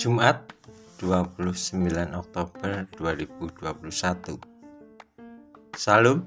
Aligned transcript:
Jumat 0.00 0.56
29 1.04 1.84
Oktober 2.16 2.88
2021 2.96 4.40
Salam. 5.76 6.24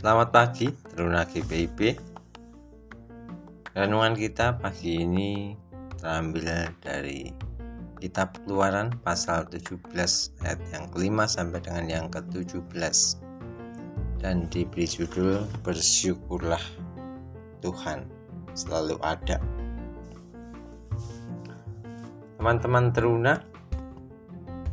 Selamat 0.00 0.32
pagi 0.32 0.72
Teruna 0.72 1.28
GPIB 1.28 2.00
Renungan 3.76 4.16
kita 4.16 4.56
pagi 4.56 5.04
ini 5.04 5.52
terambil 6.00 6.72
dari 6.80 7.28
Kitab 8.00 8.40
Keluaran 8.40 8.96
pasal 9.04 9.44
17 9.52 9.84
ayat 10.48 10.64
yang 10.72 10.88
kelima 10.96 11.28
sampai 11.28 11.60
dengan 11.60 11.84
yang 11.92 12.06
ke-17 12.08 13.20
dan 14.24 14.48
diberi 14.48 14.88
judul 14.88 15.44
Bersyukurlah 15.60 16.64
Tuhan 17.60 18.08
selalu 18.56 18.96
ada. 19.04 19.61
Teman-teman 22.42 22.90
teruna, 22.90 23.38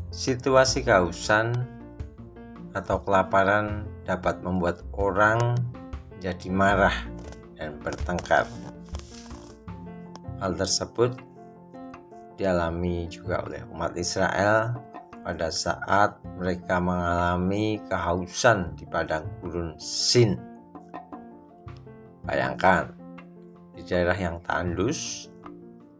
situasi 0.09 0.81
kehausan 0.81 1.53
atau 2.73 2.97
kelaparan 3.05 3.85
dapat 4.09 4.41
membuat 4.41 4.81
orang 4.97 5.53
jadi 6.17 6.49
marah 6.49 6.97
dan 7.61 7.77
bertengkar. 7.77 8.49
Hal 10.41 10.57
tersebut 10.57 11.13
dialami 12.41 13.05
juga 13.05 13.45
oleh 13.45 13.61
umat 13.69 13.93
Israel 14.01 14.73
pada 15.21 15.53
saat 15.53 16.17
mereka 16.41 16.81
mengalami 16.81 17.77
kehausan 17.85 18.73
di 18.81 18.89
padang 18.89 19.29
gurun 19.45 19.77
Sin. 19.77 20.41
Bayangkan, 22.25 22.97
di 23.77 23.85
daerah 23.85 24.17
yang 24.17 24.41
tandus 24.41 25.29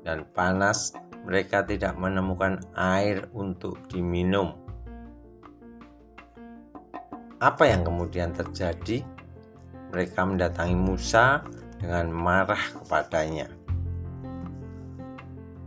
dan 0.02 0.26
panas 0.34 0.98
mereka 1.28 1.64
tidak 1.64 1.96
menemukan 2.00 2.64
air 2.76 3.28
untuk 3.36 3.80
diminum. 3.92 4.56
Apa 7.40 7.72
yang 7.72 7.88
kemudian 7.88 8.36
terjadi? 8.36 9.04
Mereka 9.96 10.20
mendatangi 10.28 10.76
Musa 10.76 11.42
dengan 11.80 12.12
marah 12.12 12.60
kepadanya. 12.76 13.48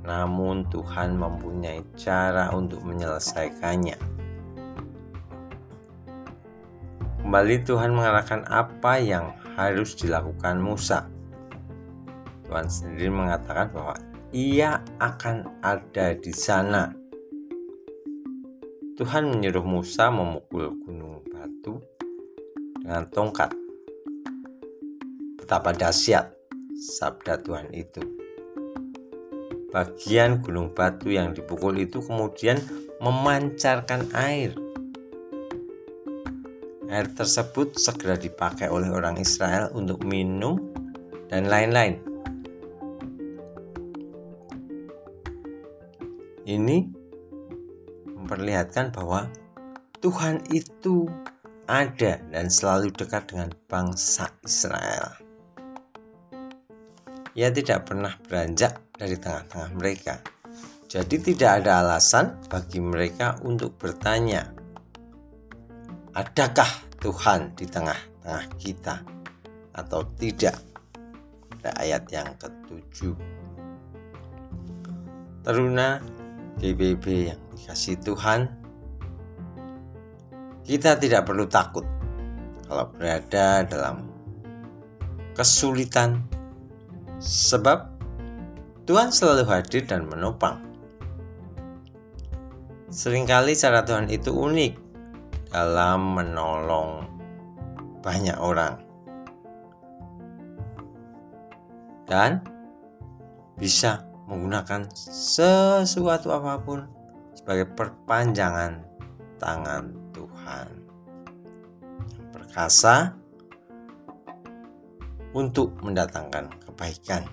Namun, 0.05 0.69
Tuhan 0.69 1.17
mempunyai 1.17 1.81
cara 1.97 2.53
untuk 2.53 2.85
menyelesaikannya. 2.85 3.97
Kembali, 7.23 7.55
Tuhan 7.65 7.95
mengarahkan 7.95 8.45
apa 8.51 8.99
yang 8.99 9.33
harus 9.57 9.95
dilakukan 9.97 10.59
Musa. 10.59 11.07
Tuhan 12.45 12.69
sendiri 12.69 13.09
mengatakan 13.09 13.73
bahwa 13.73 13.97
ia 14.33 14.81
akan 14.97 15.61
ada 15.61 16.17
di 16.17 16.33
sana. 16.33 16.89
Tuhan 18.97 19.29
menyuruh 19.29 19.65
Musa 19.65 20.09
memukul 20.09 20.73
gunung 20.89 21.21
batu 21.29 21.77
dengan 22.81 23.05
tongkat. 23.13 23.53
Betapa 25.37 25.77
dahsyat 25.77 26.33
sabda 26.73 27.45
Tuhan 27.45 27.77
itu. 27.77 28.01
Bagian 29.69 30.41
gunung 30.41 30.73
batu 30.73 31.13
yang 31.13 31.37
dipukul 31.37 31.77
itu 31.77 32.01
kemudian 32.01 32.57
memancarkan 33.05 34.09
air. 34.17 34.57
Air 36.89 37.09
tersebut 37.13 37.77
segera 37.77 38.17
dipakai 38.17 38.69
oleh 38.73 38.89
orang 38.93 39.17
Israel 39.21 39.73
untuk 39.77 40.05
minum 40.05 40.57
dan 41.29 41.49
lain-lain. 41.49 42.12
Ini 46.43 46.79
memperlihatkan 48.19 48.91
bahwa 48.91 49.31
Tuhan 50.03 50.43
itu 50.51 51.07
ada 51.71 52.19
dan 52.19 52.51
selalu 52.51 52.91
dekat 52.91 53.31
dengan 53.31 53.55
bangsa 53.71 54.27
Israel. 54.43 55.15
Ia 57.39 57.49
tidak 57.55 57.87
pernah 57.87 58.13
beranjak 58.27 58.83
dari 58.99 59.15
tengah-tengah 59.15 59.71
mereka. 59.79 60.19
Jadi 60.91 61.17
tidak 61.33 61.63
ada 61.63 61.81
alasan 61.81 62.37
bagi 62.51 62.83
mereka 62.83 63.41
untuk 63.47 63.79
bertanya, 63.81 64.45
adakah 66.13 66.69
Tuhan 67.01 67.57
di 67.57 67.65
tengah-tengah 67.65 68.45
kita 68.61 69.01
atau 69.73 70.05
tidak? 70.19 70.59
Pada 71.49 71.79
ayat 71.79 72.05
yang 72.11 72.29
ketujuh. 72.37 73.15
Teruna 75.47 76.03
GBB 76.61 77.33
yang 77.33 77.41
dikasih 77.57 77.97
Tuhan, 78.03 78.51
kita 80.63 80.99
tidak 81.01 81.25
perlu 81.25 81.49
takut 81.49 81.87
kalau 82.69 82.89
berada 82.97 83.65
dalam 83.69 84.09
kesulitan, 85.33 86.21
sebab 87.19 87.89
Tuhan 88.85 89.09
selalu 89.15 89.45
hadir 89.49 89.87
dan 89.89 90.05
menopang. 90.09 90.61
Seringkali 92.93 93.57
cara 93.57 93.81
Tuhan 93.89 94.13
itu 94.13 94.33
unik 94.33 94.73
dalam 95.49 96.17
menolong 96.21 97.09
banyak 98.05 98.37
orang, 98.37 98.77
dan 102.05 102.45
bisa 103.57 104.05
menggunakan 104.33 104.89
sesuatu 104.97 106.33
apa 106.33 106.57
pun 106.65 106.89
sebagai 107.37 107.69
perpanjangan 107.77 108.81
tangan 109.37 109.93
Tuhan 110.17 110.69
perkasa 112.33 113.13
untuk 115.37 115.77
mendatangkan 115.85 116.49
kebaikan. 116.65 117.29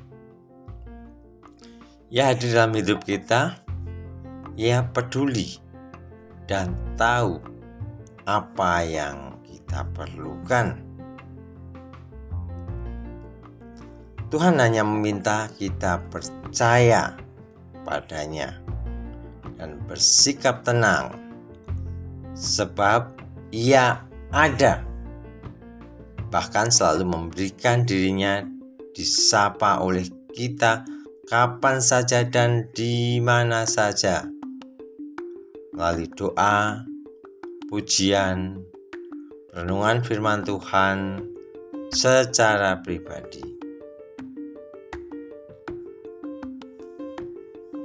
Ya 2.10 2.34
hadir 2.34 2.52
dalam 2.52 2.74
hidup 2.74 3.06
kita, 3.06 3.60
ia 4.58 4.82
peduli 4.92 5.62
dan 6.50 6.74
tahu 6.98 7.38
apa 8.26 8.82
yang 8.82 9.38
kita 9.46 9.86
perlukan. 9.94 10.89
Tuhan 14.30 14.62
hanya 14.62 14.86
meminta 14.86 15.50
kita 15.58 16.06
percaya 16.14 17.18
padanya 17.82 18.62
dan 19.58 19.82
bersikap 19.90 20.62
tenang, 20.62 21.18
sebab 22.38 23.10
Ia 23.50 24.06
ada, 24.30 24.86
bahkan 26.30 26.70
selalu 26.70 27.10
memberikan 27.10 27.82
dirinya 27.90 28.46
disapa 28.94 29.82
oleh 29.82 30.06
kita 30.38 30.86
kapan 31.26 31.82
saja 31.82 32.22
dan 32.22 32.70
di 32.78 33.18
mana 33.18 33.66
saja, 33.66 34.30
melalui 35.74 36.06
doa, 36.14 36.86
pujian, 37.74 38.62
renungan 39.58 40.06
firman 40.06 40.46
Tuhan 40.46 41.26
secara 41.90 42.78
pribadi. 42.86 43.59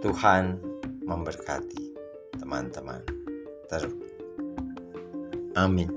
Tuhan 0.04 0.60
memberkati 1.08 1.96
teman-teman 2.36 3.00
terus. 3.72 3.96
Amin. 5.56 5.88